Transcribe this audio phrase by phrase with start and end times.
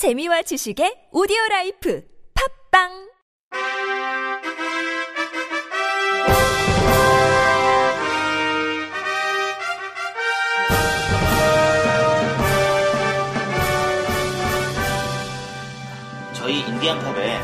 [0.00, 2.88] 재미와 지식의 오디오 라이프 팟빵
[16.32, 17.38] 저희 인디안팝에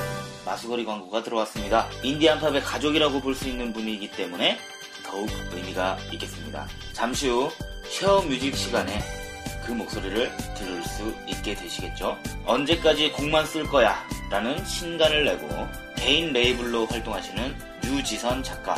[0.47, 1.87] 마수걸이 광고가 들어왔습니다.
[2.03, 4.57] 인디안팝의 가족이라고 볼 수 있는 분이기 때문에
[5.05, 6.67] 더욱 의미가 있겠습니다.
[6.95, 7.51] 잠시 후
[7.85, 9.26] 쉐어 뮤직 시간에
[9.67, 12.17] 그 목소리를 들을 수 있게 되시겠죠?
[12.45, 14.07] 언제까지 곡만 쓸 거야?
[14.31, 15.49] 라는 신간을 내고
[15.97, 18.77] 개인 레이블로 활동하시는 유지선 작가.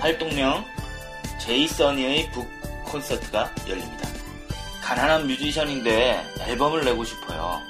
[0.00, 0.64] 활동명
[1.40, 2.46] 제이써니의 북
[2.84, 4.06] 콘서트가 열립니다.
[4.82, 7.62] 가난한 뮤지션인데 앨범을 내고 싶어요.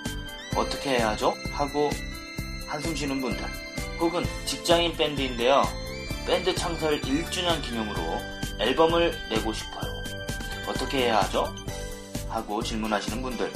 [0.56, 1.34] 어떻게 해야 하죠?
[1.52, 1.90] 하고
[2.66, 3.45] 한숨 쉬는 분들
[4.01, 5.62] 혹은 직장인 밴드인데요.
[6.27, 8.20] 밴드 창설 1주년 기념으로
[8.59, 10.02] 앨범을 내고 싶어요.
[10.66, 11.54] 어떻게 해야 하죠?
[12.28, 13.52] 하고 질문하시는 분들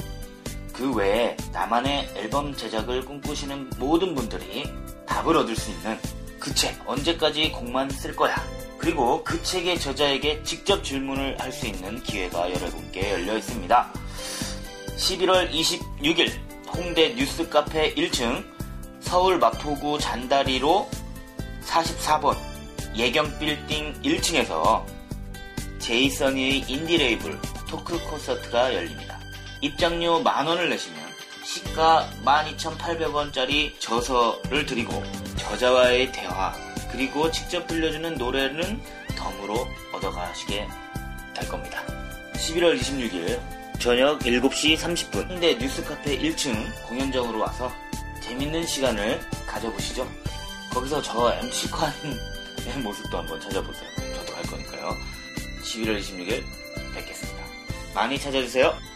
[0.73, 4.63] 그 외에 나만의 앨범 제작을 꿈꾸시는 모든 분들이
[5.05, 5.97] 답을 얻을 수 있는
[6.39, 8.35] 그 책 언제까지 곡만 쓸 거야
[8.77, 13.93] 그리고 그 책의 저자에게 직접 질문을 할 수 있는 기회가 여러분께 열려 있습니다.
[14.97, 16.31] 11월 26일
[16.75, 18.43] 홍대 뉴스 카페 1층
[18.99, 20.89] 서울 마포구 잔다리로
[21.65, 22.37] 44번
[22.95, 24.83] 예경 빌딩 1층에서
[25.79, 27.39] 제이써니의 인디 레이블
[27.73, 29.19] 토크 콘서트가 열립니다.
[29.59, 30.99] 입장료 만원을 내시면
[31.43, 35.01] 시가 12,800원짜리 저서를 드리고
[35.37, 36.53] 저자와의 대화
[36.91, 38.79] 그리고 직접 들려주는 노래는
[39.17, 40.67] 덤으로 얻어가시게
[41.33, 41.83] 될 겁니다.
[42.35, 43.41] 11월 26일
[43.79, 47.73] 저녁 7시 30분 홍대 뉴스카페 1층 공연장으로 와서
[48.21, 50.07] 재밌는 시간을 가져보시죠.
[50.71, 53.89] 거기서 저 MC관의 모습도 한번 찾아보세요.
[54.13, 54.95] 저도 할 거니까요.
[55.63, 56.62] 11월 26일 뵙겠습니다.
[57.93, 58.92] 많이 찾아주세요.